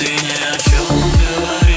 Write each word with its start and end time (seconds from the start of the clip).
ты 0.00 0.06
ни 0.06 0.32
о 0.32 0.56
чем 0.56 0.86
говоришь. 0.88 1.69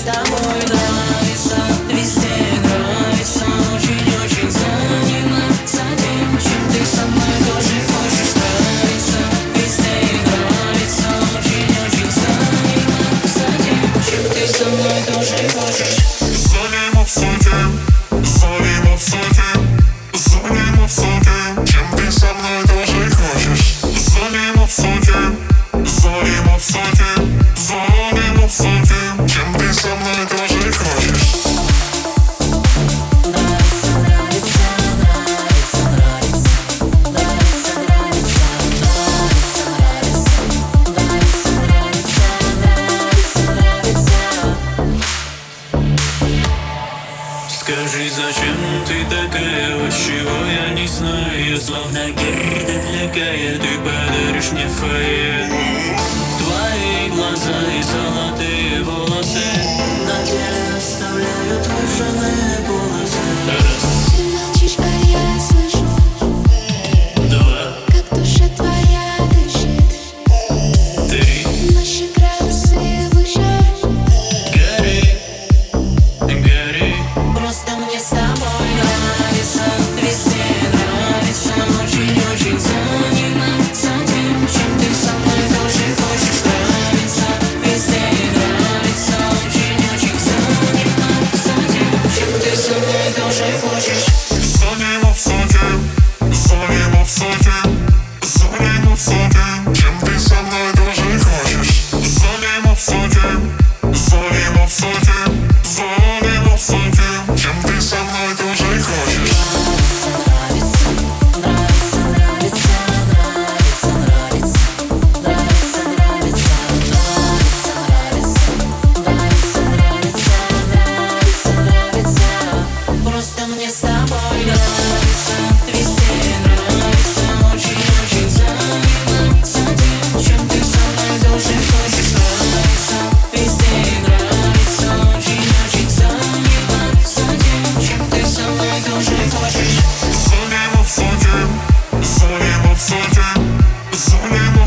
с 0.00 0.02
тобой 0.02 0.60
нравится 0.66 1.56
Везде 1.88 2.32
нравится 2.64 3.44
Очень-очень 3.74 4.50
заниматься 4.50 5.82
тем, 5.98 6.38
чем 6.40 6.62
ты 6.72 6.86
со 6.86 7.04
мной 7.06 7.36
тоже 7.44 7.76
хочешь 7.90 8.34
нравится 8.40 9.20
Везде 9.54 9.96
нравится 10.24 11.08
Очень-очень 11.36 12.10
заниматься 12.16 13.44
тем, 13.62 13.92
чем 14.06 14.32
ты 14.32 14.48
со 14.48 14.64
мной 14.64 15.02
тоже 15.06 15.48
хочешь. 15.50 15.98
Заниматься 16.48 17.26
тем, 17.42 17.89
Скажи, 47.70 48.10
зачем 48.10 48.56
ты 48.84 49.04
такая, 49.04 49.76
вот 49.76 49.92
чего 49.92 50.44
я 50.44 50.74
не 50.74 50.88
знаю 50.88 51.56
Словно 51.56 52.10
герда 52.10 52.72
лякая, 52.90 53.60
ты 53.60 53.78
подаришь 53.78 54.50
мне 54.50 54.66
фае 54.66 55.48
Твои 56.40 57.10
глаза 57.10 57.60
и 57.78 57.82
золотые 57.82 58.82
волосы. 58.82 59.38
На 60.04 60.26
теле 60.26 60.76
оставляют 60.76 61.68
выжженные 61.68 62.69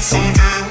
see. 0.04 0.63